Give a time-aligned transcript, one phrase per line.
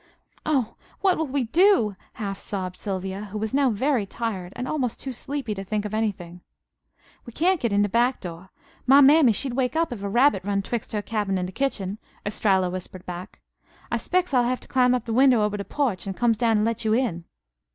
[0.47, 0.77] "Oh!
[1.01, 5.13] What will we do?" half sobbed Sylvia, who was now very tired, and almost too
[5.13, 6.41] sleepy to think of anything.
[7.23, 8.49] "We cyan't get in de back door.
[8.87, 11.99] My mammy she'd wake up if a rabbit run twixt her cabin an' de kitchen,"
[12.25, 13.41] Estralla whispered back.
[13.91, 16.35] "I 'spec's I'll hev' to climb up to de winder ober de porch, and comes
[16.37, 17.25] down and let you in."